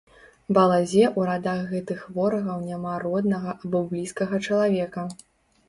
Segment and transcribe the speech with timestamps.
[0.57, 5.09] Балазе ў радах гэтых ворагаў няма роднага або блізкага чалавека.